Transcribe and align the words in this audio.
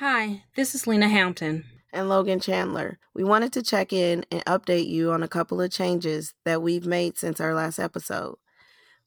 Hi, 0.00 0.44
this 0.54 0.76
is 0.76 0.86
Lena 0.86 1.08
Hampton. 1.08 1.64
And 1.92 2.08
Logan 2.08 2.38
Chandler. 2.38 3.00
We 3.16 3.24
wanted 3.24 3.52
to 3.54 3.64
check 3.64 3.92
in 3.92 4.24
and 4.30 4.44
update 4.44 4.86
you 4.86 5.10
on 5.10 5.24
a 5.24 5.28
couple 5.28 5.60
of 5.60 5.72
changes 5.72 6.34
that 6.44 6.62
we've 6.62 6.86
made 6.86 7.18
since 7.18 7.40
our 7.40 7.52
last 7.52 7.80
episode. 7.80 8.36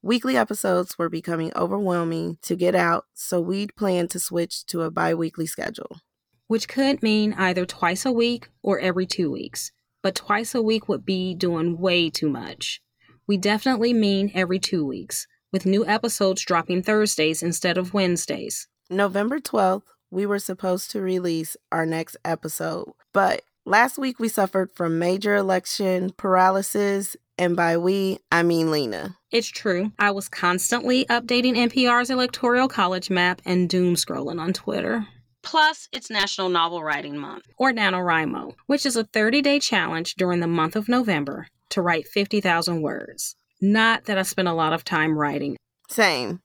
Weekly 0.00 0.36
episodes 0.36 0.96
were 0.96 1.08
becoming 1.08 1.50
overwhelming 1.56 2.38
to 2.42 2.54
get 2.54 2.76
out, 2.76 3.06
so 3.14 3.40
we'd 3.40 3.74
plan 3.74 4.06
to 4.06 4.20
switch 4.20 4.64
to 4.66 4.82
a 4.82 4.92
bi 4.92 5.12
weekly 5.12 5.44
schedule. 5.44 5.98
Which 6.46 6.68
could 6.68 7.02
mean 7.02 7.32
either 7.32 7.66
twice 7.66 8.06
a 8.06 8.12
week 8.12 8.50
or 8.62 8.78
every 8.78 9.06
two 9.06 9.32
weeks. 9.32 9.72
But 10.04 10.14
twice 10.14 10.54
a 10.54 10.62
week 10.62 10.88
would 10.88 11.04
be 11.04 11.34
doing 11.34 11.80
way 11.80 12.10
too 12.10 12.30
much. 12.30 12.80
We 13.26 13.38
definitely 13.38 13.92
mean 13.92 14.30
every 14.36 14.60
two 14.60 14.86
weeks, 14.86 15.26
with 15.52 15.66
new 15.66 15.84
episodes 15.84 16.44
dropping 16.44 16.84
Thursdays 16.84 17.42
instead 17.42 17.76
of 17.76 17.92
Wednesdays. 17.92 18.68
November 18.88 19.40
12th 19.40 19.82
we 20.10 20.26
were 20.26 20.38
supposed 20.38 20.90
to 20.92 21.00
release 21.00 21.56
our 21.72 21.86
next 21.86 22.16
episode. 22.24 22.92
But 23.12 23.42
last 23.64 23.98
week 23.98 24.18
we 24.18 24.28
suffered 24.28 24.70
from 24.74 24.98
major 24.98 25.36
election 25.36 26.10
paralysis, 26.16 27.16
and 27.38 27.56
by 27.56 27.76
we, 27.76 28.18
I 28.30 28.42
mean 28.42 28.70
Lena. 28.70 29.16
It's 29.30 29.48
true. 29.48 29.92
I 29.98 30.10
was 30.10 30.28
constantly 30.28 31.04
updating 31.06 31.56
NPR's 31.56 32.10
Electoral 32.10 32.68
College 32.68 33.10
map 33.10 33.42
and 33.44 33.68
doom 33.68 33.94
scrolling 33.94 34.40
on 34.40 34.52
Twitter. 34.52 35.06
Plus, 35.42 35.88
it's 35.92 36.10
National 36.10 36.48
Novel 36.48 36.82
Writing 36.82 37.16
Month, 37.16 37.46
or 37.56 37.72
NaNoWriMo, 37.72 38.54
which 38.66 38.84
is 38.84 38.96
a 38.96 39.04
30 39.04 39.42
day 39.42 39.60
challenge 39.60 40.14
during 40.14 40.40
the 40.40 40.46
month 40.46 40.74
of 40.74 40.88
November 40.88 41.46
to 41.70 41.82
write 41.82 42.08
50,000 42.08 42.82
words. 42.82 43.36
Not 43.60 44.04
that 44.06 44.18
I 44.18 44.22
spent 44.22 44.48
a 44.48 44.52
lot 44.52 44.72
of 44.72 44.84
time 44.84 45.16
writing. 45.16 45.56
Same 45.88 46.40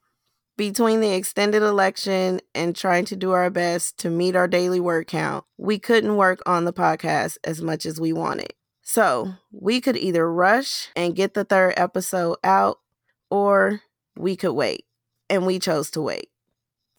between 0.68 1.00
the 1.00 1.12
extended 1.12 1.60
election 1.60 2.40
and 2.54 2.76
trying 2.76 3.04
to 3.04 3.16
do 3.16 3.32
our 3.32 3.50
best 3.50 3.98
to 3.98 4.08
meet 4.08 4.36
our 4.36 4.46
daily 4.46 4.78
word 4.78 5.08
count, 5.08 5.44
we 5.58 5.76
couldn't 5.76 6.14
work 6.16 6.40
on 6.46 6.64
the 6.64 6.72
podcast 6.72 7.36
as 7.42 7.60
much 7.60 7.84
as 7.84 8.00
we 8.00 8.12
wanted. 8.12 8.52
So 8.80 9.34
we 9.50 9.80
could 9.80 9.96
either 9.96 10.32
rush 10.32 10.90
and 10.94 11.16
get 11.16 11.34
the 11.34 11.42
third 11.42 11.74
episode 11.76 12.36
out, 12.44 12.78
or 13.28 13.80
we 14.16 14.36
could 14.36 14.52
wait. 14.52 14.84
And 15.28 15.46
we 15.46 15.58
chose 15.58 15.90
to 15.92 16.00
wait. 16.00 16.28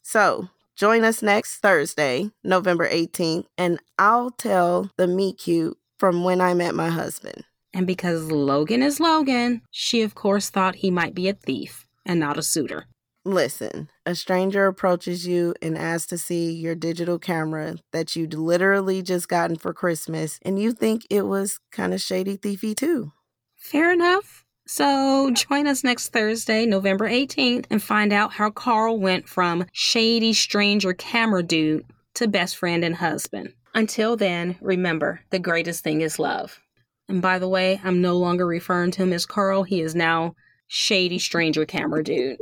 So 0.02 0.50
join 0.76 1.06
us 1.06 1.22
next 1.22 1.60
Thursday, 1.60 2.32
November 2.44 2.90
18th, 2.90 3.46
and 3.58 3.80
I'll 3.98 4.32
tell 4.32 4.92
the 4.98 5.08
meet 5.08 5.38
cute 5.38 5.78
from 5.98 6.26
when 6.26 6.42
I 6.42 6.54
met 6.54 6.76
my 6.76 6.90
husband. 6.90 7.46
And 7.74 7.88
because 7.88 8.30
Logan 8.30 8.84
is 8.84 9.00
Logan, 9.00 9.62
she 9.72 10.02
of 10.02 10.16
course 10.16 10.50
thought 10.50 10.76
he 10.76 10.92
might 10.92 11.16
be 11.16 11.30
a 11.30 11.34
thief 11.34 11.88
and 12.06 12.20
not 12.20 12.38
a 12.38 12.44
suitor. 12.44 12.88
Listen, 13.26 13.90
a 14.06 14.16
stranger 14.16 14.68
approaches 14.68 15.26
you 15.26 15.56
and 15.62 15.78
asks 15.78 16.08
to 16.08 16.18
see 16.18 16.52
your 16.52 16.76
digital 16.76 17.18
camera 17.18 17.76
that 17.94 18.18
you'd 18.18 18.34
literally 18.34 19.02
just 19.02 19.30
gotten 19.30 19.56
for 19.56 19.74
Christmas, 19.74 20.40
and 20.42 20.60
you 20.60 20.74
think 20.74 21.08
it 21.10 21.22
was 21.22 21.60
kind 21.72 21.94
of 21.94 22.02
shady 22.02 22.36
thiefy 22.36 22.76
too. 22.76 23.14
Fair 23.56 23.94
enough. 23.94 24.44
So 24.68 25.32
join 25.32 25.68
us 25.68 25.86
next 25.86 26.10
Thursday, 26.10 26.66
November 26.66 27.10
18th, 27.10 27.66
and 27.70 27.82
find 27.82 28.12
out 28.12 28.34
how 28.34 28.50
Carl 28.50 29.00
went 29.00 29.30
from 29.30 29.66
shady 29.72 30.34
stranger 30.34 30.94
camera 30.94 31.44
dude 31.44 31.86
to 32.16 32.28
best 32.28 32.58
friend 32.58 32.84
and 32.84 32.96
husband. 32.96 33.54
Until 33.74 34.18
then, 34.18 34.58
remember 34.62 35.22
the 35.30 35.40
greatest 35.40 35.82
thing 35.84 36.02
is 36.02 36.20
love. 36.20 36.60
And 37.08 37.22
by 37.22 37.40
the 37.40 37.48
way, 37.48 37.80
I'm 37.84 38.02
no 38.02 38.18
longer 38.18 38.46
referring 38.46 38.92
to 38.92 39.04
him 39.04 39.14
as 39.14 39.26
Carl, 39.26 39.64
he 39.64 39.82
is 39.82 39.96
now 39.96 40.36
shady 40.68 41.20
stranger 41.20 41.66
camera 41.66 42.04
dude. 42.04 42.38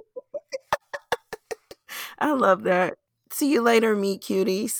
I 2.21 2.31
love 2.33 2.63
that. 2.63 2.95
See 3.31 3.51
you 3.51 3.61
later, 3.61 3.95
meet 3.95 4.21
cuties. 4.21 4.79